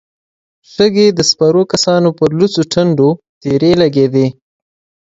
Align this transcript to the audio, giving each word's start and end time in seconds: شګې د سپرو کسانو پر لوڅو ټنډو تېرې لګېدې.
شګې 0.73 1.07
د 1.17 1.19
سپرو 1.29 1.63
کسانو 1.71 2.09
پر 2.17 2.29
لوڅو 2.37 2.61
ټنډو 2.71 3.09
تېرې 3.41 3.71
لګېدې. 3.81 4.25